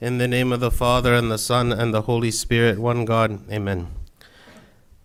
[0.00, 3.48] In the name of the Father, and the Son, and the Holy Spirit, one God.
[3.48, 3.86] Amen.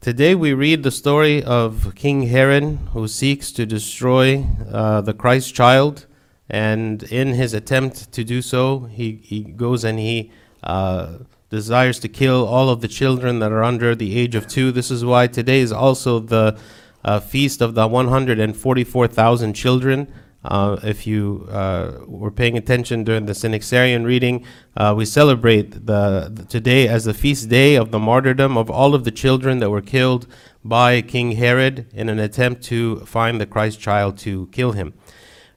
[0.02, 5.54] Today we read the story of King Herod who seeks to destroy uh, the Christ
[5.54, 6.08] child.
[6.50, 10.32] And in his attempt to do so, he, he goes and he
[10.64, 11.20] uh,
[11.52, 14.72] desires to kill all of the children that are under the age of two.
[14.72, 16.58] This is why today is also the
[17.06, 20.12] uh, feast of the 144,000 children.
[20.44, 24.46] Uh, if you uh, were paying attention during the Synaxarion reading,
[24.78, 28.96] uh, we celebrate the, the, today as the feast day of the martyrdom of all
[28.96, 30.28] of the children that were killed
[30.64, 34.94] by King Herod in an attempt to find the Christ child to kill him.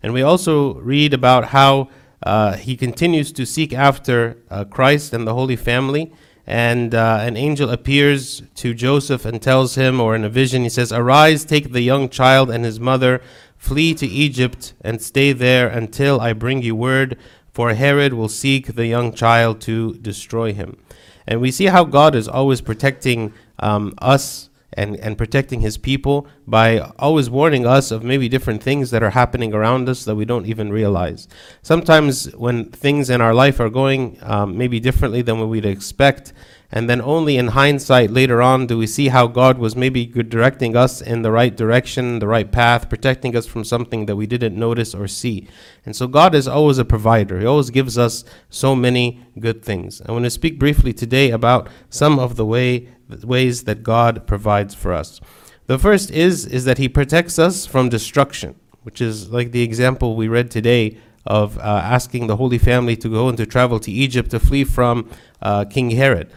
[0.03, 1.89] And we also read about how
[2.25, 6.12] uh, he continues to seek after uh, Christ and the Holy Family.
[6.45, 10.93] And an angel appears to Joseph and tells him, or in a vision, he says,
[10.93, 13.23] Arise, take the young child and his mother
[13.62, 17.16] Flee to Egypt and stay there until I bring you word,
[17.53, 20.83] for Herod will seek the young child to destroy him.
[21.29, 26.27] And we see how God is always protecting um, us and, and protecting his people
[26.45, 30.25] by always warning us of maybe different things that are happening around us that we
[30.25, 31.28] don't even realize.
[31.62, 36.33] Sometimes when things in our life are going um, maybe differently than what we'd expect,
[36.73, 40.75] and then only in hindsight later on do we see how God was maybe directing
[40.75, 44.56] us in the right direction, the right path, protecting us from something that we didn't
[44.56, 45.47] notice or see.
[45.84, 47.39] And so God is always a provider.
[47.39, 50.00] He always gives us so many good things.
[50.06, 52.89] I want to speak briefly today about some of the way
[53.23, 55.20] ways that God provides for us.
[55.67, 60.17] The first is is that he protects us from destruction, which is like the example
[60.17, 63.93] we read today of uh, asking the Holy Family to go and to travel to
[63.93, 65.11] Egypt to flee from
[65.43, 66.33] uh, King Herod.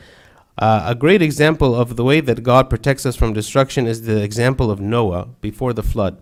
[0.57, 4.23] Uh, a great example of the way that God protects us from destruction is the
[4.23, 6.17] example of Noah before the flood.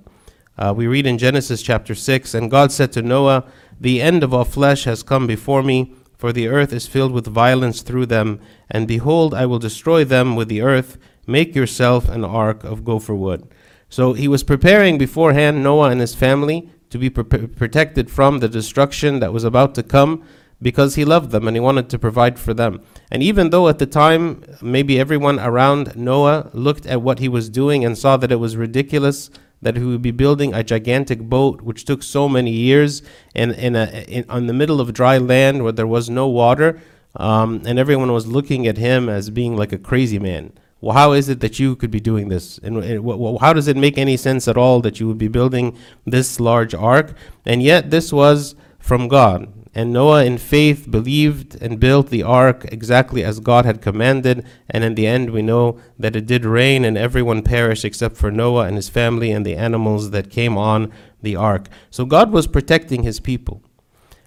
[0.58, 3.46] Uh, we read in Genesis chapter 6 And God said to Noah,
[3.80, 7.28] The end of all flesh has come before me, for the earth is filled with
[7.28, 8.40] violence through them.
[8.72, 10.98] And behold, I will destroy them with the earth.
[11.28, 13.48] Make yourself an ark of gopher wood.
[13.88, 19.20] So he was preparing beforehand Noah and his family to be protected from the destruction
[19.20, 20.24] that was about to come
[20.64, 22.82] because he loved them and he wanted to provide for them.
[23.12, 27.50] And even though at the time maybe everyone around Noah looked at what he was
[27.50, 29.30] doing and saw that it was ridiculous
[29.64, 33.02] that he would be building a gigantic boat which took so many years
[33.34, 36.80] in, in, a, in on the middle of dry land where there was no water,
[37.16, 40.52] um, and everyone was looking at him as being like a crazy man.
[40.82, 42.58] Well, how is it that you could be doing this?
[42.58, 45.78] And, and how does it make any sense at all that you would be building
[46.06, 47.16] this large ark?
[47.46, 49.48] And yet, this was from God.
[49.76, 54.46] And Noah, in faith, believed and built the ark exactly as God had commanded.
[54.70, 58.30] And in the end, we know that it did rain and everyone perished except for
[58.30, 60.92] Noah and his family and the animals that came on
[61.24, 61.70] the ark.
[61.90, 63.64] So God was protecting his people.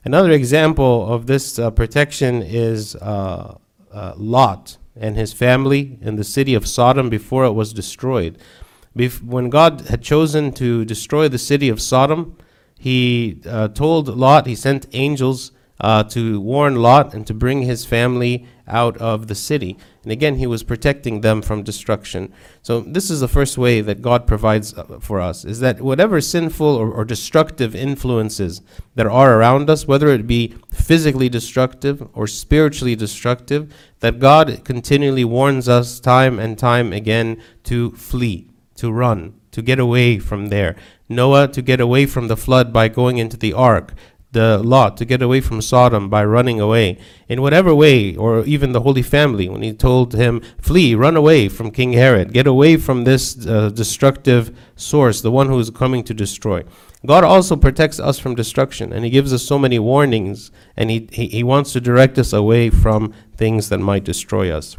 [0.05, 3.57] Another example of this uh, protection is uh,
[3.93, 8.39] uh, Lot and his family in the city of Sodom before it was destroyed.
[8.97, 12.37] Bef- when God had chosen to destroy the city of Sodom,
[12.79, 17.85] he uh, told Lot, he sent angels uh, to warn Lot and to bring his
[17.85, 19.77] family out of the city.
[20.03, 22.33] And again, he was protecting them from destruction.
[22.63, 26.21] So, this is the first way that God provides uh, for us is that whatever
[26.21, 28.63] sinful or, or destructive influences
[28.95, 35.25] that are around us, whether it be physically destructive or spiritually destructive, that God continually
[35.25, 40.77] warns us time and time again to flee, to run, to get away from there.
[41.09, 43.95] Noah to get away from the flood by going into the ark.
[44.33, 46.99] The Lot to get away from Sodom by running away.
[47.27, 51.49] In whatever way, or even the Holy Family, when he told him, Flee, run away
[51.49, 56.05] from King Herod, get away from this uh, destructive source, the one who is coming
[56.05, 56.63] to destroy.
[57.07, 61.09] God also protects us from destruction, and He gives us so many warnings, and He,
[61.11, 64.77] he, he wants to direct us away from things that might destroy us.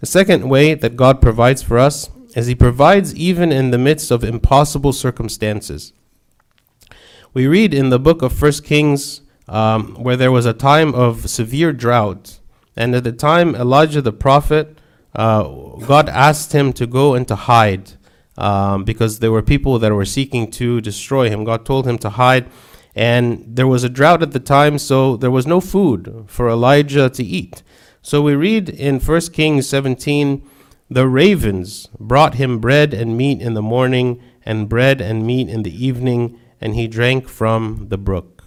[0.00, 4.12] The second way that God provides for us as he provides even in the midst
[4.12, 5.92] of impossible circumstances.
[7.34, 11.28] We read in the book of First Kings um, where there was a time of
[11.28, 12.38] severe drought,
[12.76, 14.78] and at the time Elijah the prophet,
[15.16, 15.42] uh,
[15.92, 17.94] God asked him to go and to hide
[18.36, 21.42] um, because there were people that were seeking to destroy him.
[21.42, 22.46] God told him to hide,
[22.94, 27.10] and there was a drought at the time, so there was no food for Elijah
[27.10, 27.64] to eat.
[28.00, 30.48] So we read in First Kings 17
[30.90, 35.62] the ravens brought him bread and meat in the morning, and bread and meat in
[35.62, 38.44] the evening, and he drank from the brook.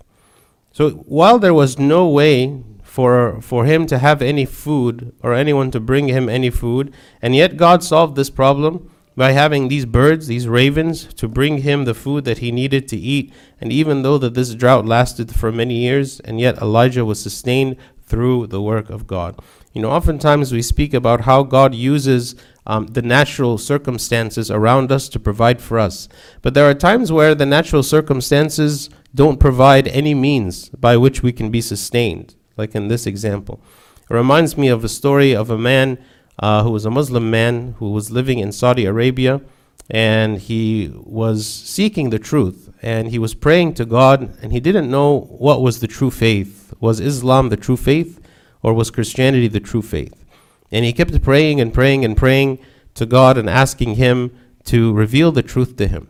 [0.72, 5.70] So while there was no way for, for him to have any food or anyone
[5.72, 10.28] to bring him any food, and yet God solved this problem by having these birds,
[10.28, 13.34] these ravens, to bring him the food that he needed to eat.
[13.60, 17.76] And even though that this drought lasted for many years, and yet Elijah was sustained
[18.06, 19.40] through the work of God.
[19.74, 22.36] You know, oftentimes we speak about how God uses
[22.68, 26.10] um, the natural circumstances around us to provide for us.
[26.42, 31.32] But there are times where the natural circumstances don't provide any means by which we
[31.32, 33.62] can be sustained, like in this example.
[34.10, 35.98] It reminds me of a story of a man
[36.40, 39.42] uh, who was a Muslim man who was living in Saudi Arabia
[39.90, 44.90] and he was seeking the truth and he was praying to God and he didn't
[44.90, 46.74] know what was the true faith.
[46.80, 48.21] Was Islam the true faith
[48.64, 50.26] or was Christianity the true faith?
[50.72, 52.60] And he kept praying and praying and praying
[52.96, 54.32] to God and asking him
[54.66, 56.08] to reveal the truth to him.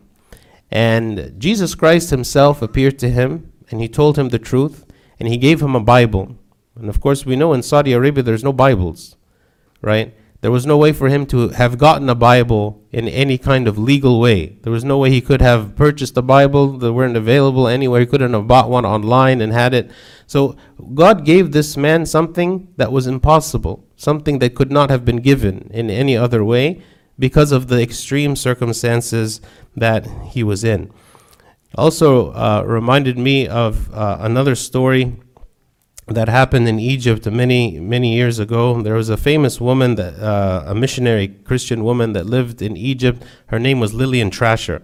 [0.70, 4.86] And Jesus Christ himself appeared to him and he told him the truth
[5.18, 6.36] and he gave him a Bible.
[6.78, 9.16] And of course, we know in Saudi Arabia there's no Bibles,
[9.80, 10.14] right?
[10.42, 13.78] There was no way for him to have gotten a Bible in any kind of
[13.78, 14.58] legal way.
[14.62, 18.00] There was no way he could have purchased a Bible that weren't available anywhere.
[18.00, 19.88] He couldn't have bought one online and had it.
[20.26, 20.56] So
[20.94, 25.70] God gave this man something that was impossible, something that could not have been given
[25.72, 26.82] in any other way
[27.16, 29.40] because of the extreme circumstances
[29.76, 30.90] that he was in.
[31.76, 35.20] Also uh, reminded me of uh, another story
[36.08, 38.80] that happened in Egypt many many years ago.
[38.82, 43.22] There was a famous woman that uh, a missionary Christian woman that lived in Egypt.
[43.46, 44.82] Her name was Lillian Trasher,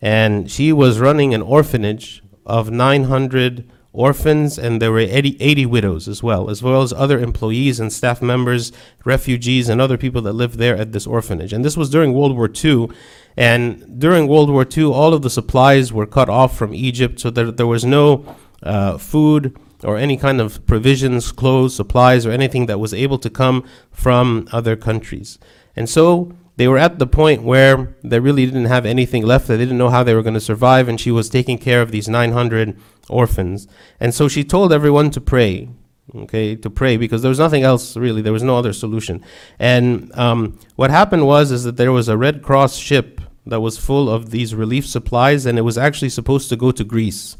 [0.00, 6.08] and she was running an orphanage of 900 orphans, and there were 80, 80 widows
[6.08, 8.72] as well, as well as other employees and staff members,
[9.04, 11.52] refugees, and other people that lived there at this orphanage.
[11.52, 12.88] And this was during World War II.
[13.36, 17.30] And during World War II, all of the supplies were cut off from Egypt, so
[17.30, 22.66] there, there was no uh, food or any kind of provisions, clothes, supplies, or anything
[22.66, 25.38] that was able to come from other countries.
[25.76, 29.48] And so they were at the point where they really didn't have anything left.
[29.48, 31.90] They didn't know how they were going to survive, and she was taking care of
[31.90, 32.78] these 900
[33.08, 33.66] orphans.
[33.98, 35.70] And so she told everyone to pray,
[36.14, 38.20] okay, to pray because there was nothing else really.
[38.20, 39.24] There was no other solution.
[39.58, 43.78] And um, what happened was is that there was a Red Cross ship that was
[43.78, 47.36] full of these relief supplies, and it was actually supposed to go to Greece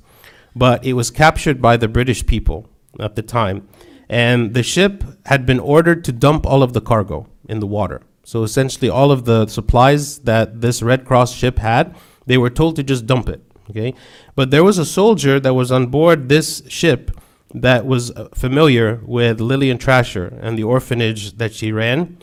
[0.54, 2.68] but it was captured by the British people
[2.98, 3.68] at the time.
[4.08, 8.02] And the ship had been ordered to dump all of the cargo in the water.
[8.24, 12.76] So essentially, all of the supplies that this Red Cross ship had, they were told
[12.76, 13.42] to just dump it.
[13.70, 13.94] Okay,
[14.34, 17.12] but there was a soldier that was on board this ship
[17.54, 22.18] that was uh, familiar with Lillian Trasher and the orphanage that she ran,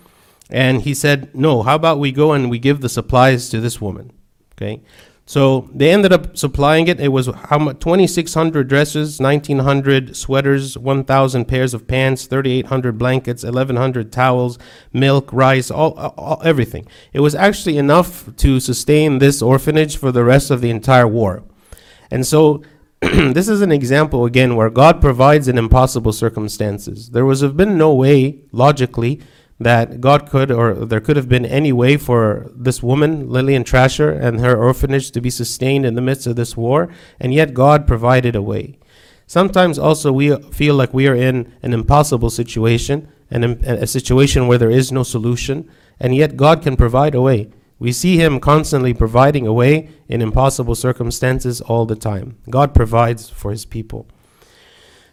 [0.50, 3.80] and he said, "No, how about we go and we give the supplies to this
[3.80, 4.12] woman?"
[4.56, 4.82] Okay,
[5.28, 7.02] so they ended up supplying it.
[7.02, 7.80] It was how much?
[7.80, 14.58] 2,600 dresses, 1,900 sweaters, 1,000 pairs of pants, 3,800 blankets, 1,100 towels,
[14.94, 16.88] milk, rice, all, all, everything.
[17.12, 21.44] It was actually enough to sustain this orphanage for the rest of the entire war.
[22.10, 22.64] And so
[23.02, 27.10] this is an example again where God provides in impossible circumstances.
[27.10, 29.20] There was have been no way logically
[29.60, 34.22] that God could, or there could have been any way for this woman, Lillian Trasher,
[34.22, 36.90] and her orphanage to be sustained in the midst of this war,
[37.20, 38.78] and yet God provided a way.
[39.26, 44.58] Sometimes also we feel like we are in an impossible situation, and a situation where
[44.58, 45.70] there is no solution,
[46.00, 47.50] and yet God can provide a way.
[47.80, 52.38] We see Him constantly providing a way in impossible circumstances all the time.
[52.50, 54.08] God provides for His people.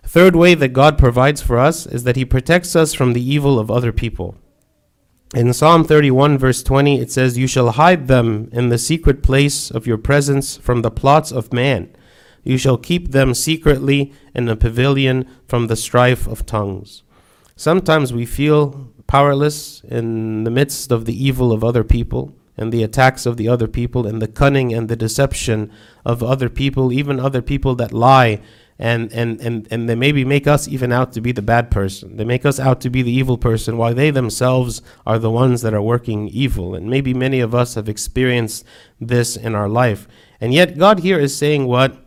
[0.06, 3.58] Third way that God provides for us is that He protects us from the evil
[3.58, 4.36] of other people.
[5.34, 9.70] In Psalm 31, verse 20, it says, You shall hide them in the secret place
[9.70, 11.94] of your presence from the plots of man.
[12.44, 17.02] You shall keep them secretly in a pavilion from the strife of tongues.
[17.56, 22.82] Sometimes we feel powerless in the midst of the evil of other people and the
[22.82, 25.72] attacks of the other people and the cunning and the deception
[26.04, 28.40] of other people, even other people that lie
[28.78, 32.16] and, and, and, and they maybe make us even out to be the bad person.
[32.16, 35.62] They make us out to be the evil person while they themselves are the ones
[35.62, 36.74] that are working evil.
[36.74, 38.64] And maybe many of us have experienced
[39.00, 40.08] this in our life.
[40.40, 41.98] And yet, God here is saying, What?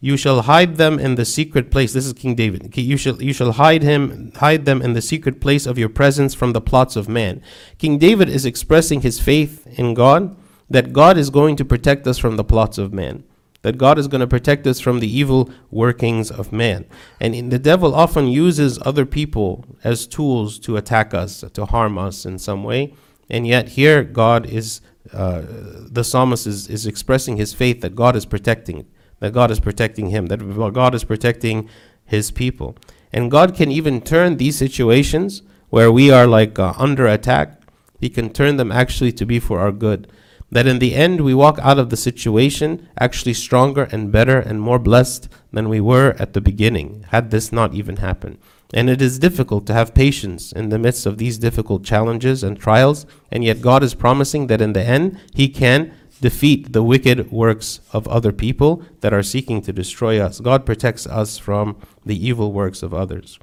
[0.00, 1.94] You shall hide them in the secret place.
[1.94, 2.76] This is King David.
[2.76, 6.34] You shall, you shall hide him, hide them in the secret place of your presence
[6.34, 7.40] from the plots of man.
[7.78, 10.36] King David is expressing his faith in God
[10.68, 13.24] that God is going to protect us from the plots of man
[13.64, 16.84] that God is going to protect us from the evil workings of man.
[17.18, 22.26] And the devil often uses other people as tools to attack us, to harm us
[22.26, 22.92] in some way.
[23.30, 24.82] And yet, here, God is,
[25.14, 25.44] uh,
[25.90, 28.84] the psalmist is, is expressing his faith that God is protecting,
[29.20, 30.40] that God is protecting him, that
[30.74, 31.70] God is protecting
[32.04, 32.76] his people.
[33.14, 35.40] And God can even turn these situations
[35.70, 37.62] where we are like uh, under attack,
[37.98, 40.06] He can turn them actually to be for our good
[40.54, 44.60] that in the end we walk out of the situation actually stronger and better and
[44.60, 48.38] more blessed than we were at the beginning, had this not even happened.
[48.72, 52.56] And it is difficult to have patience in the midst of these difficult challenges and
[52.56, 57.32] trials, and yet God is promising that in the end, He can defeat the wicked
[57.32, 60.38] works of other people that are seeking to destroy us.
[60.38, 63.40] God protects us from the evil works of others.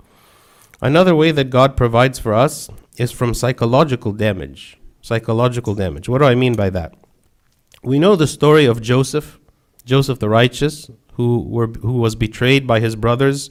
[0.80, 4.78] Another way that God provides for us is from psychological damage.
[5.02, 6.08] Psychological damage.
[6.08, 6.94] What do I mean by that?
[7.84, 9.40] We know the story of Joseph,
[9.86, 13.50] Joseph the righteous, who, were, who was betrayed by his brothers,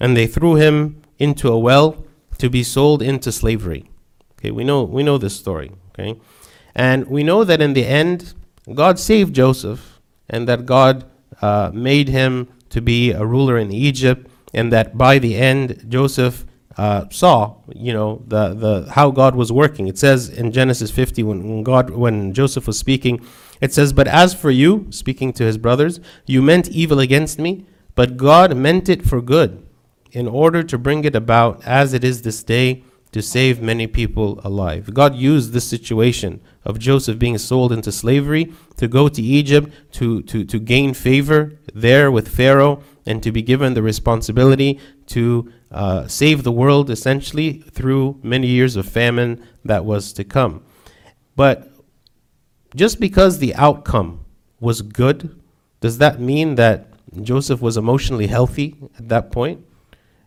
[0.00, 2.04] and they threw him into a well
[2.38, 3.90] to be sold into slavery.
[4.38, 5.72] Okay, we know, we know this story.
[5.90, 6.18] Okay,
[6.74, 8.34] and we know that in the end,
[8.74, 11.04] God saved Joseph, and that God
[11.40, 16.44] uh, made him to be a ruler in Egypt, and that by the end, Joseph
[16.76, 19.88] uh, saw, you know, the, the how God was working.
[19.88, 23.24] It says in Genesis 50 when, when God when Joseph was speaking,
[23.60, 27.64] it says, "But as for you, speaking to his brothers, you meant evil against me,
[27.94, 29.66] but God meant it for good,
[30.12, 34.42] in order to bring it about as it is this day." To save many people
[34.44, 34.92] alive.
[34.92, 40.20] God used this situation of Joseph being sold into slavery to go to Egypt to,
[40.24, 46.06] to, to gain favor there with Pharaoh and to be given the responsibility to uh,
[46.06, 50.64] save the world essentially through many years of famine that was to come.
[51.34, 51.70] But
[52.74, 54.24] just because the outcome
[54.60, 55.40] was good,
[55.80, 56.88] does that mean that
[57.22, 59.64] Joseph was emotionally healthy at that point?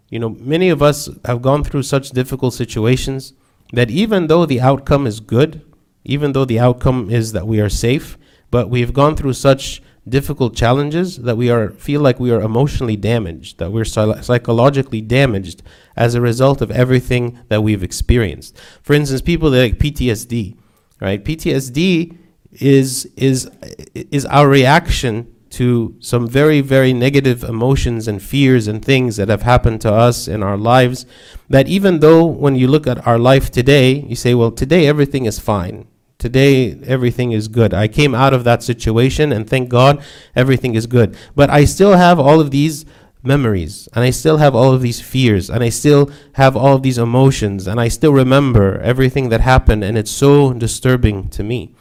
[0.10, 3.34] You know, many of us have gone through such difficult situations
[3.74, 5.62] that even though the outcome is good,
[6.04, 8.18] even though the outcome is that we are safe,
[8.50, 12.96] but we've gone through such difficult challenges that we are feel like we are emotionally
[12.96, 15.64] damaged, that we're psychologically damaged
[15.96, 18.58] as a result of everything that we've experienced.
[18.82, 20.58] For instance, people that like PTSD,
[21.00, 21.24] right?
[21.24, 22.18] PTSD
[22.52, 23.50] is is
[23.94, 29.42] is our reaction to some very very negative emotions and fears and things that have
[29.42, 31.06] happened to us in our lives
[31.50, 35.26] that even though when you look at our life today you say well today everything
[35.26, 35.88] is fine
[36.20, 37.74] Today, everything is good.
[37.74, 40.04] I came out of that situation, and thank God,
[40.36, 41.16] everything is good.
[41.34, 42.86] But I still have all of these
[43.24, 46.84] memories, and I still have all of these fears, and I still have all of
[46.84, 51.74] these emotions, and I still remember everything that happened, and it's so disturbing to me.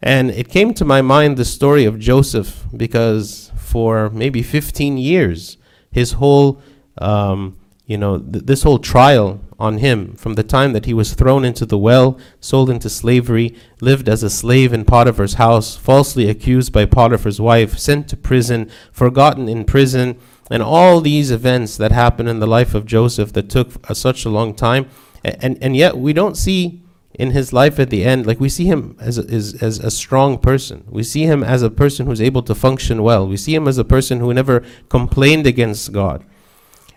[0.00, 5.56] And it came to my mind the story of Joseph, because for maybe 15 years,
[5.90, 6.62] his whole,
[6.98, 11.14] um, you know, th- this whole trial on him from the time that he was
[11.14, 16.28] thrown into the well, sold into slavery, lived as a slave in Potiphar's house, falsely
[16.28, 20.16] accused by Potiphar's wife, sent to prison, forgotten in prison,
[20.50, 24.24] and all these events that happened in the life of Joseph that took a, such
[24.24, 24.88] a long time.
[25.24, 26.82] And, and, and yet we don't see
[27.14, 29.90] in his life at the end, like we see him as a, as, as a
[29.90, 30.84] strong person.
[30.88, 33.26] We see him as a person who's able to function well.
[33.26, 36.24] We see him as a person who never complained against God.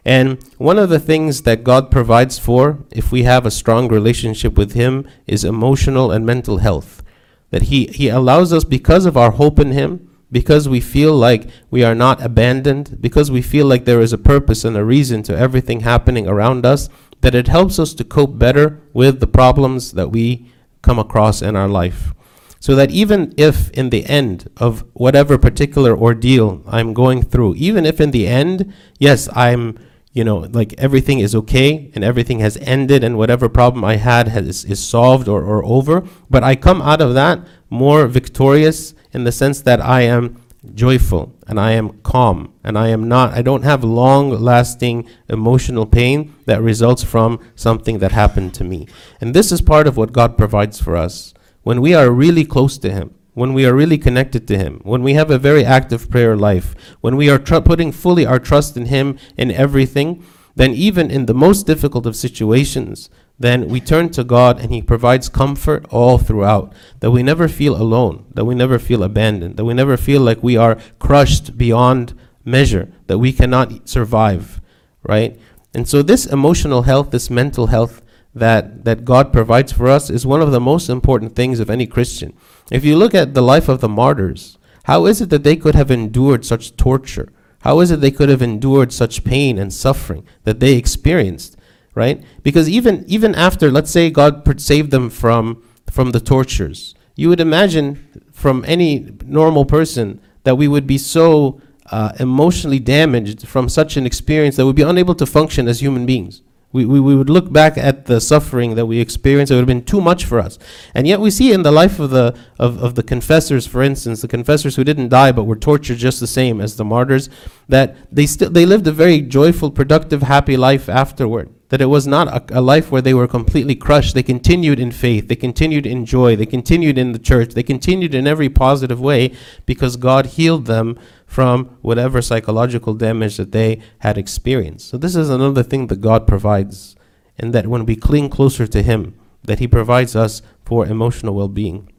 [0.06, 4.58] And one of the things that God provides for, if we have a strong relationship
[4.58, 7.04] with Him, is emotional and mental health.
[7.52, 11.50] That He, he allows us, because of our hope in Him, because we feel like
[11.72, 15.24] we are not abandoned, because we feel like there is a purpose and a reason
[15.24, 16.90] to everything happening around us,
[17.22, 20.52] that it helps us to cope better with the problems that we
[20.82, 22.14] come across in our life.
[22.60, 27.86] So that even if in the end of whatever particular ordeal I'm going through, even
[27.86, 29.78] if in the end, yes, I'm
[30.18, 34.30] you know, like everything is okay and everything has ended and whatever problem I had
[34.30, 36.04] has, is solved or, or over.
[36.28, 40.42] But I come out of that more victorious in the sense that I am
[40.74, 45.86] joyful and I am calm and I am not, I don't have long lasting emotional
[45.86, 48.88] pain that results from something that happened to me.
[49.22, 51.36] And this is part of what God provides for us.
[51.68, 55.04] When we are really close to Him, when we are really connected to Him, when
[55.04, 58.78] we have a very active prayer life, when we are tr- putting fully our trust
[58.78, 60.24] in Him in everything,
[60.56, 64.82] then even in the most difficult of situations, then we turn to God and He
[64.82, 66.72] provides comfort all throughout.
[67.02, 70.42] That we never feel alone, that we never feel abandoned, that we never feel like
[70.42, 72.14] we are crushed beyond
[72.46, 74.62] measure, that we cannot survive,
[75.04, 75.38] right?
[75.74, 78.02] And so, this emotional health, this mental health
[78.40, 81.88] that, that God provides for us is one of the most important things of any
[81.88, 82.34] Christian.
[82.72, 85.76] If you look at the life of the martyrs, how is it that they could
[85.76, 87.32] have endured such torture?
[87.62, 91.58] How is it they could have endured such pain and suffering that they experienced,
[91.96, 92.24] right?
[92.44, 97.42] Because even even after, let's say God saved them from from the tortures, you would
[97.42, 101.60] imagine from any normal person that we would be so
[101.92, 106.06] uh, emotionally damaged from such an experience that we'd be unable to function as human
[106.06, 106.42] beings.
[106.74, 109.52] We, we, we would look back at the suffering that we experienced.
[109.52, 110.60] It would have been too much for us.
[110.94, 114.22] And yet we see in the life of the, of, of the confessors, for instance,
[114.22, 117.30] the confessors who didn't die but were tortured just the same as the martyrs,
[117.70, 121.50] that they, still they lived a very joyful, productive, happy life afterward.
[121.70, 124.16] That it was not a, a life where they were completely crushed.
[124.16, 125.28] They continued in faith.
[125.28, 126.38] They continued in joy.
[126.38, 127.54] They continued in the church.
[127.54, 129.34] They continued in every positive way
[129.66, 134.88] because God healed them from whatever psychological damage that they had experienced.
[134.88, 136.96] So this is another thing that God provides,
[137.38, 141.92] and that when we cling closer to Him, that He provides us for emotional well-being.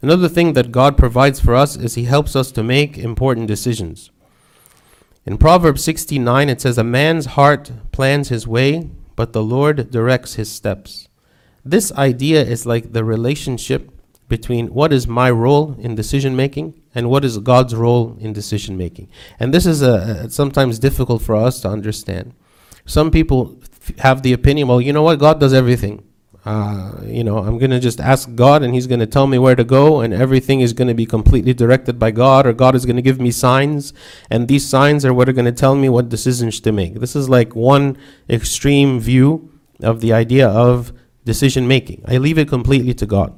[0.00, 4.10] Another thing that God provides for us is He helps us to make important decisions.
[5.26, 10.34] In Proverbs 69, it says, A man's heart plans his way, but the Lord directs
[10.34, 11.08] his steps.
[11.64, 13.90] This idea is like the relationship
[14.28, 18.76] between what is my role in decision making and what is God's role in decision
[18.76, 19.08] making.
[19.40, 22.32] And this is a, a sometimes difficult for us to understand.
[22.84, 26.05] Some people f- have the opinion, well, you know what, God does everything.
[26.46, 29.36] Uh, you know, I'm going to just ask God and He's going to tell me
[29.36, 32.76] where to go, and everything is going to be completely directed by God, or God
[32.76, 33.92] is going to give me signs,
[34.30, 37.00] and these signs are what are going to tell me what decisions to make.
[37.00, 37.98] This is like one
[38.30, 39.50] extreme view
[39.82, 40.92] of the idea of
[41.24, 42.04] decision making.
[42.06, 43.36] I leave it completely to God.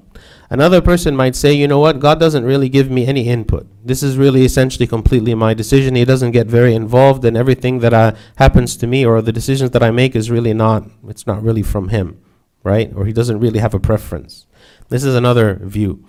[0.50, 3.66] Another person might say, you know what, God doesn't really give me any input.
[3.84, 5.94] This is really essentially completely my decision.
[5.94, 9.70] He doesn't get very involved in everything that uh, happens to me or the decisions
[9.72, 12.18] that I make is really not, it's not really from Him,
[12.62, 12.92] right?
[12.94, 14.46] Or He doesn't really have a preference.
[14.88, 16.04] This is another view.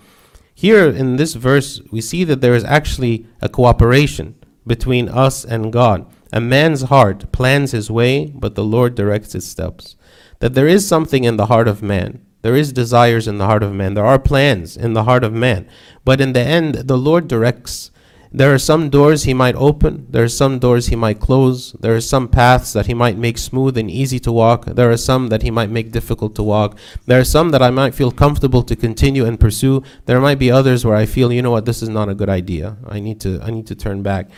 [0.54, 4.36] Here in this verse, we see that there is actually a cooperation
[4.68, 6.06] between us and God.
[6.32, 9.96] A man's heart plans his way, but the Lord directs his steps.
[10.40, 13.64] That there is something in the heart of man there is desires in the heart
[13.64, 13.96] of man.
[13.96, 15.68] There are plans in the heart of man.
[16.06, 17.92] But in the end, the Lord directs.
[18.32, 20.06] There are some doors he might open.
[20.10, 21.72] There are some doors he might close.
[21.74, 24.66] There are some paths that he might make smooth and easy to walk.
[24.66, 26.78] There are some that he might make difficult to walk.
[27.08, 29.82] There are some that I might feel comfortable to continue and pursue.
[30.06, 32.30] There might be others where I feel, you know what, this is not a good
[32.30, 32.78] idea.
[32.88, 34.30] I need to I need to turn back.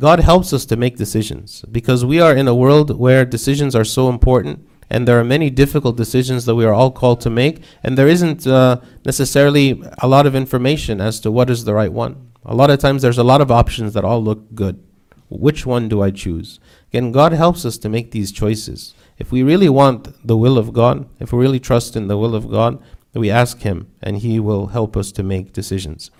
[0.00, 3.84] God helps us to make decisions because we are in a world where decisions are
[3.84, 7.62] so important and there are many difficult decisions that we are all called to make,
[7.84, 11.92] and there isn't uh, necessarily a lot of information as to what is the right
[11.92, 12.29] one.
[12.44, 14.82] A lot of times there's a lot of options that all look good.
[15.28, 16.58] Which one do I choose?
[16.90, 18.94] Again, God helps us to make these choices.
[19.18, 22.34] If we really want the will of God, if we really trust in the will
[22.34, 22.82] of God,
[23.14, 26.10] we ask Him, and He will help us to make decisions.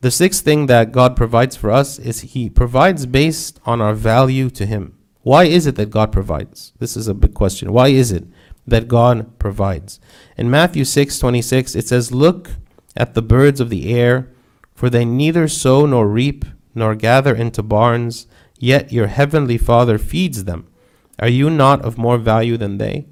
[0.00, 4.50] The sixth thing that God provides for us is He provides based on our value
[4.50, 4.96] to Him.
[5.22, 6.72] Why is it that God provides?
[6.78, 7.72] This is a big question.
[7.72, 8.24] Why is it
[8.66, 10.00] that God provides?
[10.36, 12.50] In Matthew 6 26, it says, Look
[12.96, 14.32] at the birds of the air,
[14.74, 18.26] for they neither sow nor reap nor gather into barns,
[18.58, 20.66] yet your heavenly Father feeds them.
[21.18, 23.06] Are you not of more value than they?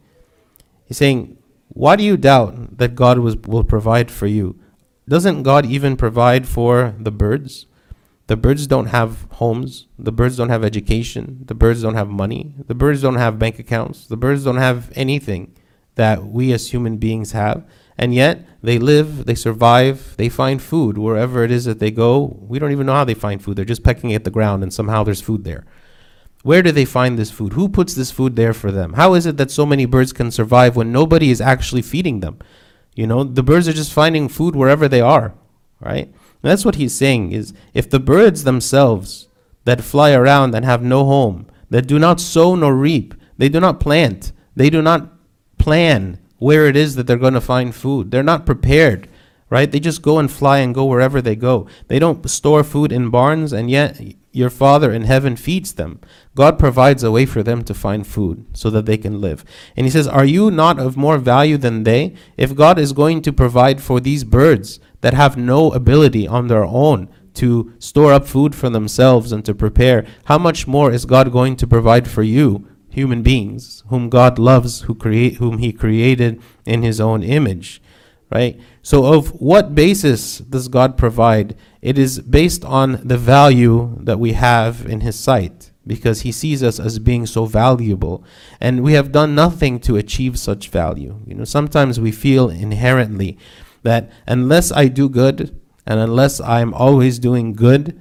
[0.85, 1.37] He's saying,
[1.69, 4.59] Why do you doubt that God was, will provide for you?
[5.09, 7.67] Doesn't God even provide for the birds?
[8.29, 9.89] The birds don't have homes.
[9.99, 11.43] The birds don't have education.
[11.47, 12.55] The birds don't have money.
[12.69, 14.07] The birds don't have bank accounts.
[14.07, 15.53] The birds don't have anything
[15.97, 17.65] that we as human beings have.
[17.99, 22.39] And yet they live, they survive, they find food wherever it is that they go.
[22.41, 23.57] We don't even know how they find food.
[23.57, 25.67] They're just pecking at the ground and somehow there's food there.
[26.43, 27.53] Where do they find this food?
[27.53, 28.95] Who puts this food there for them?
[28.95, 32.39] How is it that so many birds can survive when nobody is actually feeding them?
[32.95, 35.35] You know, the birds are just finding food wherever they are,
[35.81, 36.13] right?
[36.43, 39.29] that's what he's saying is if the birds themselves
[39.65, 43.61] that fly around and have no home, that do not sow nor reap, they do
[43.61, 45.13] not plant, they do not
[45.59, 48.11] plan where it is that they're going to find food.
[48.11, 49.09] They're not prepared,
[49.49, 49.71] right?
[49.71, 51.69] They just go and fly and go wherever they go.
[51.87, 54.01] They don't store food in barns, and yet
[54.33, 56.01] your Father in heaven feeds them.
[56.35, 59.45] God provides a way for them to find food so that they can live.
[59.77, 62.15] And He says, Are you not of more value than they?
[62.37, 66.65] If God is going to provide for these birds, that have no ability on their
[66.65, 71.33] own to store up food for themselves and to prepare, how much more is God
[71.33, 76.41] going to provide for you, human beings, whom God loves, who create whom He created
[76.67, 77.81] in His own image?
[78.31, 78.61] Right?
[78.83, 81.57] So of what basis does God provide?
[81.83, 86.63] It is based on the value that we have in his sight because he sees
[86.63, 88.25] us as being so valuable
[88.61, 91.21] and we have done nothing to achieve such value.
[91.27, 93.39] You know, sometimes we feel inherently
[93.83, 98.01] that unless I do good and unless I'm always doing good,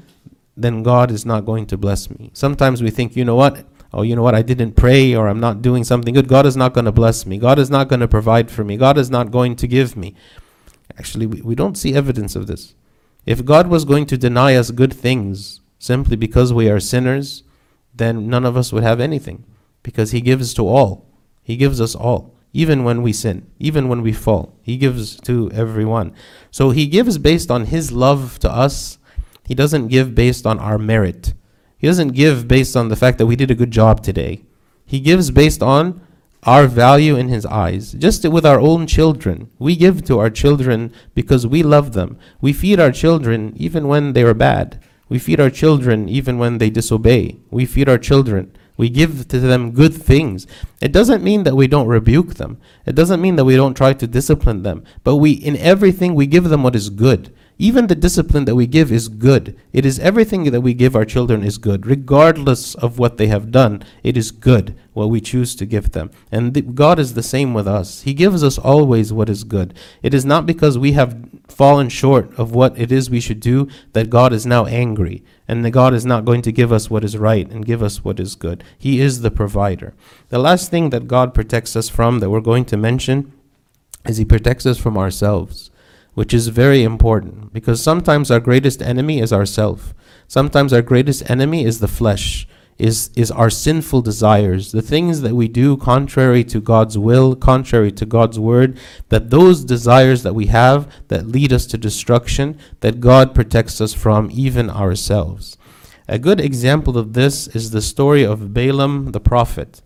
[0.56, 2.32] then God is not going to bless me.
[2.34, 3.66] Sometimes we think, you know what?
[3.94, 4.36] Oh, you know what?
[4.36, 6.28] I didn't pray or I'm not doing something good.
[6.28, 7.38] God is not going to bless me.
[7.38, 8.78] God is not going to provide for me.
[8.78, 10.16] God is not going to give me.
[10.98, 12.76] Actually, we, we don't see evidence of this.
[13.26, 17.44] If God was going to deny us good things simply because we are sinners,
[17.94, 19.44] then none of us would have anything
[19.82, 21.08] because he gives to all.
[21.44, 24.56] He gives us all, even when we sin, even when we fall.
[24.62, 26.14] He gives to everyone.
[26.52, 29.00] So he gives based on his love to us.
[29.48, 31.34] He doesn't give based on our merit.
[31.80, 34.44] He doesn't give based on the fact that we did a good job today.
[34.86, 36.02] He gives based on
[36.44, 37.94] our value in his eyes.
[37.94, 39.50] Just with our own children.
[39.58, 42.18] We give to our children because we love them.
[42.42, 44.84] We feed our children even when they are bad.
[45.08, 47.40] We feed our children even when they disobey.
[47.50, 48.56] We feed our children.
[48.76, 50.48] We give to them good things.
[50.82, 52.60] It doesn't mean that we don't rebuke them.
[52.86, 54.84] It doesn't mean that we don't try to discipline them.
[55.04, 57.34] But we in everything we give them what is good.
[57.62, 59.60] Even the discipline that we give is good.
[59.74, 63.52] It is everything that we give our children is good, regardless of what they have
[63.52, 63.84] done.
[64.02, 66.10] It is good what we choose to give them.
[66.32, 68.04] And th- God is the same with us.
[68.04, 69.74] He gives us always what is good.
[70.02, 73.68] It is not because we have fallen short of what it is we should do
[73.92, 77.04] that God is now angry and that God is not going to give us what
[77.04, 78.64] is right and give us what is good.
[78.78, 79.94] He is the provider.
[80.30, 83.34] The last thing that God protects us from that we're going to mention
[84.06, 85.69] is He protects us from ourselves
[86.20, 89.94] which is very important because sometimes our greatest enemy is ourself.
[90.28, 92.46] Sometimes our greatest enemy is the flesh,
[92.78, 97.94] is, is our sinful desires, the things that we do contrary to God's will, contrary
[97.94, 98.78] to God's word,
[99.08, 103.94] that those desires that we have that lead us to destruction, that God protects us
[103.94, 105.58] from, even ourselves.
[106.10, 109.82] A good example of this is the story of Balaam the prophet.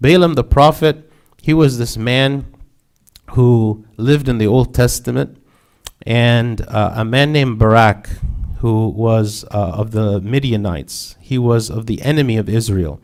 [0.00, 2.46] Balaam the prophet, he was this man
[3.32, 5.42] who lived in the Old Testament
[6.06, 8.08] and uh, a man named Balak,
[8.58, 11.16] who was uh, of the Midianites.
[11.20, 13.00] He was of the enemy of Israel.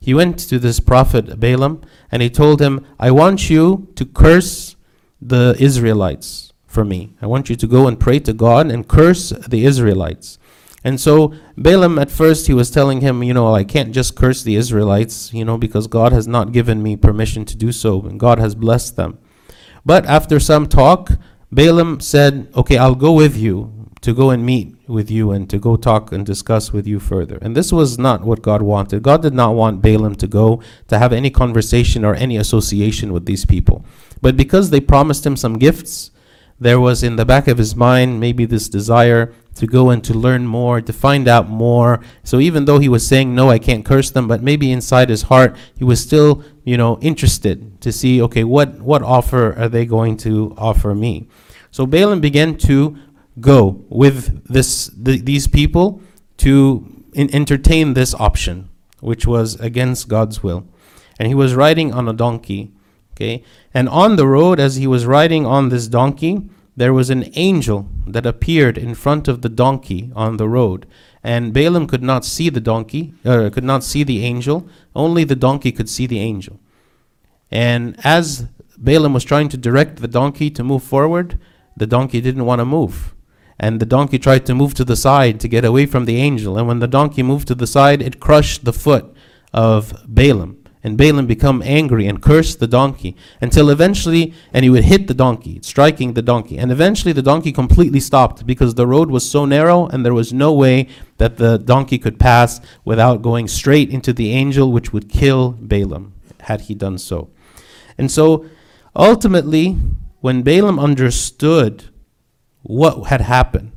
[0.00, 4.76] He went to this prophet Balaam and he told him, I want you to curse
[5.20, 7.14] the Israelites for me.
[7.22, 10.38] I want you to go and pray to God and curse the Israelites.
[10.82, 14.42] And so Balaam at first he was telling him, you know, I can't just curse
[14.42, 18.20] the Israelites, you know, because God has not given me permission to do so and
[18.20, 19.18] God has blessed them.
[19.86, 21.12] But after some talk,
[21.54, 25.58] Balaam said, Okay, I'll go with you to go and meet with you and to
[25.58, 27.38] go talk and discuss with you further.
[27.40, 29.02] And this was not what God wanted.
[29.02, 33.24] God did not want Balaam to go to have any conversation or any association with
[33.24, 33.84] these people.
[34.20, 36.10] But because they promised him some gifts,
[36.58, 40.12] there was in the back of his mind maybe this desire to go and to
[40.12, 42.00] learn more, to find out more.
[42.24, 45.22] So even though he was saying, No, I can't curse them, but maybe inside his
[45.22, 49.86] heart, he was still, you know, interested to see, okay, what, what offer are they
[49.86, 51.28] going to offer me?
[51.74, 52.96] So Balaam began to
[53.40, 56.00] go with this the, these people
[56.36, 58.68] to in, entertain this option,
[59.00, 60.68] which was against God's will.
[61.18, 62.70] And he was riding on a donkey.
[63.14, 67.28] Okay, and on the road, as he was riding on this donkey, there was an
[67.34, 70.86] angel that appeared in front of the donkey on the road.
[71.24, 74.68] And Balaam could not see the donkey, uh, could not see the angel.
[74.94, 76.60] Only the donkey could see the angel.
[77.50, 78.46] And as
[78.78, 81.36] Balaam was trying to direct the donkey to move forward,
[81.76, 83.14] the donkey didn't want to move.
[83.58, 86.58] And the donkey tried to move to the side to get away from the angel.
[86.58, 89.14] And when the donkey moved to the side, it crushed the foot
[89.52, 90.58] of Balaam.
[90.82, 95.14] And Balaam became angry and cursed the donkey until eventually, and he would hit the
[95.14, 96.58] donkey, striking the donkey.
[96.58, 100.34] And eventually the donkey completely stopped because the road was so narrow and there was
[100.34, 105.08] no way that the donkey could pass without going straight into the angel, which would
[105.08, 107.30] kill Balaam had he done so.
[107.96, 108.44] And so
[108.94, 109.78] ultimately,
[110.24, 111.90] when Balaam understood
[112.62, 113.72] what had happened,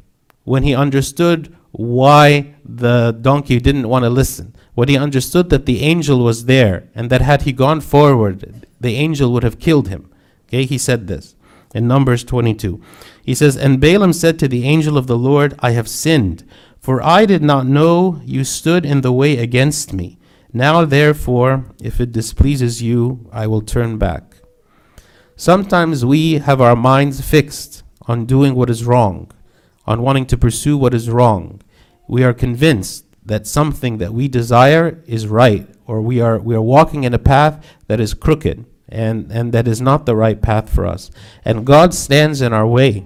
[0.46, 5.82] when he understood why the donkey didn't want to listen, when he understood that the
[5.82, 10.10] angel was there and that had he gone forward, the angel would have killed him.
[10.46, 11.36] Okay, he said this
[11.76, 12.82] in Numbers 22.
[13.22, 16.46] He says, And Balaam said to the angel of the Lord, I have sinned,
[16.80, 20.18] for I did not know you stood in the way against me.
[20.54, 24.37] Now, therefore, if it displeases you, I will turn back.
[25.40, 29.30] Sometimes we have our minds fixed on doing what is wrong,
[29.86, 31.62] on wanting to pursue what is wrong.
[32.08, 36.62] We are convinced that something that we desire is right, or we are, we are
[36.62, 40.72] walking in a path that is crooked and, and that is not the right path
[40.72, 41.12] for us.
[41.46, 43.06] And God stands in our way.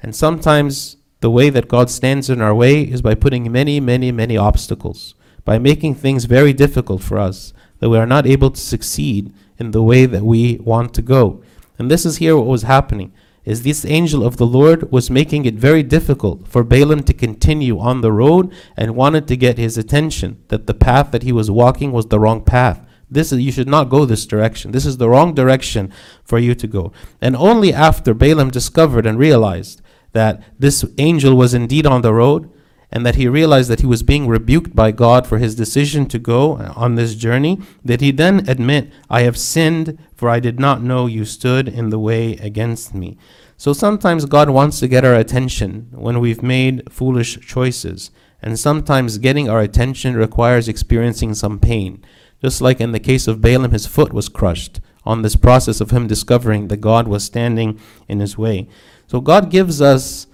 [0.00, 4.12] And sometimes the way that God stands in our way is by putting many, many,
[4.12, 8.60] many obstacles, by making things very difficult for us, that we are not able to
[8.60, 11.42] succeed in the way that we want to go.
[11.78, 13.12] And this is here what was happening
[13.44, 17.78] is this angel of the Lord was making it very difficult for Balaam to continue
[17.78, 21.50] on the road and wanted to get his attention that the path that he was
[21.50, 22.80] walking was the wrong path.
[23.10, 24.72] This is you should not go this direction.
[24.72, 25.92] This is the wrong direction
[26.24, 26.92] for you to go.
[27.20, 29.82] And only after Balaam discovered and realized
[30.12, 32.50] that this angel was indeed on the road
[32.94, 36.18] and that he realized that he was being rebuked by God for his decision to
[36.20, 40.80] go on this journey, that he then admit, I have sinned, for I did not
[40.80, 43.18] know you stood in the way against me.
[43.56, 48.12] So sometimes God wants to get our attention when we've made foolish choices.
[48.40, 52.04] And sometimes getting our attention requires experiencing some pain.
[52.40, 55.90] Just like in the case of Balaam, his foot was crushed on this process of
[55.90, 58.68] him discovering that God was standing in his way.
[59.08, 60.28] So God gives us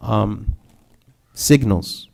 [0.00, 0.54] um,
[1.34, 2.08] signals.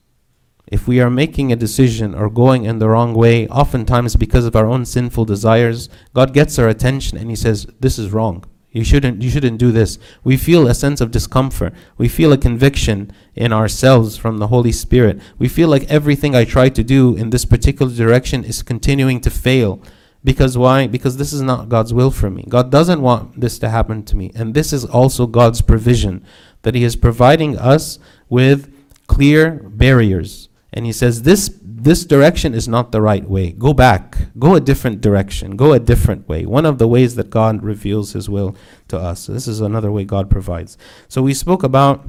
[0.66, 4.56] If we are making a decision or going in the wrong way, oftentimes because of
[4.56, 8.44] our own sinful desires, God gets our attention and He says, This is wrong.
[8.70, 9.98] You shouldn't, you shouldn't do this.
[10.22, 11.74] We feel a sense of discomfort.
[11.98, 15.20] We feel a conviction in ourselves from the Holy Spirit.
[15.38, 19.30] We feel like everything I try to do in this particular direction is continuing to
[19.30, 19.83] fail.
[20.22, 20.87] Because why?
[20.87, 22.44] Because this is not God's will for me.
[22.48, 24.30] God doesn't want this to happen to me.
[24.37, 26.24] And this is also God's provision
[26.62, 28.69] that He is providing us with
[29.11, 30.49] clear barriers.
[30.73, 33.53] And He says, This this direction is not the right way.
[33.53, 34.16] Go back.
[34.38, 35.57] Go a different direction.
[35.57, 36.44] Go a different way.
[36.44, 38.55] One of the ways that God reveals His will
[38.88, 39.27] to us.
[39.27, 40.79] This is another way God provides.
[41.09, 42.07] So we spoke about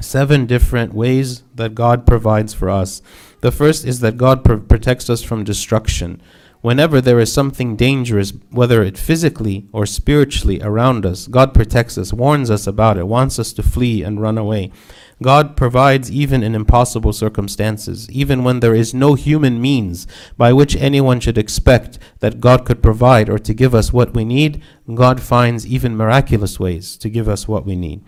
[0.00, 3.00] seven different ways that God provides for us.
[3.40, 6.20] The first is that God pr- protects us from destruction.
[6.60, 12.12] Whenever there is something dangerous, whether it physically or spiritually around us, God protects us,
[12.12, 14.72] warns us about it, wants us to flee and run away.
[15.22, 20.76] God provides even in impossible circumstances, even when there is no human means by which
[20.76, 24.62] anyone should expect that God could provide or to give us what we need.
[24.94, 28.04] God finds even miraculous ways to give us what we need.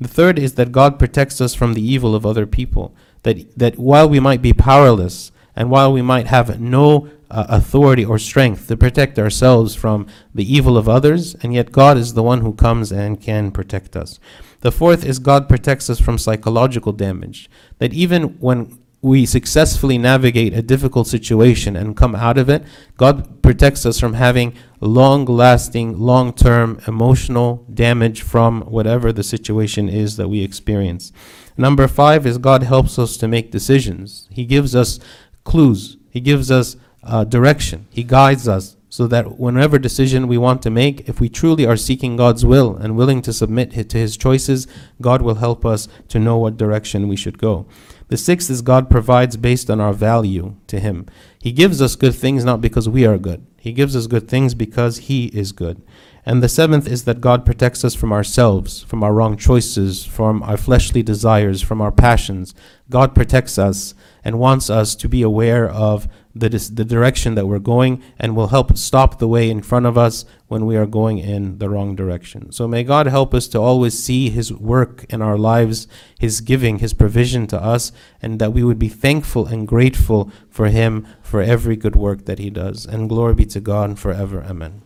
[0.00, 2.94] The third is that God protects us from the evil of other people.
[3.22, 8.04] That, that while we might be powerless and while we might have no uh, authority
[8.04, 12.22] or strength to protect ourselves from the evil of others, and yet God is the
[12.22, 14.20] one who comes and can protect us.
[14.62, 17.50] The fourth is God protects us from psychological damage.
[17.78, 22.62] That even when we successfully navigate a difficult situation and come out of it,
[22.96, 29.88] God protects us from having long lasting, long term emotional damage from whatever the situation
[29.88, 31.12] is that we experience.
[31.56, 34.28] Number five is God helps us to make decisions.
[34.30, 35.00] He gives us
[35.42, 40.60] clues, He gives us uh, direction, He guides us so that whenever decision we want
[40.60, 44.18] to make, if we truly are seeking God's will and willing to submit to His
[44.18, 44.66] choices,
[45.00, 47.66] God will help us to know what direction we should go.
[48.08, 51.06] The sixth is God provides based on our value to Him.
[51.40, 54.54] He gives us good things not because we are good, He gives us good things
[54.54, 55.80] because He is good.
[56.24, 60.42] And the seventh is that God protects us from ourselves, from our wrong choices, from
[60.44, 62.54] our fleshly desires, from our passions.
[62.90, 67.58] God protects us and wants us to be aware of the, the direction that we're
[67.58, 71.18] going and will help stop the way in front of us when we are going
[71.18, 72.52] in the wrong direction.
[72.52, 75.86] So may God help us to always see His work in our lives,
[76.18, 80.68] His giving, His provision to us, and that we would be thankful and grateful for
[80.68, 82.86] Him for every good work that He does.
[82.86, 84.42] And glory be to God forever.
[84.42, 84.82] Amen.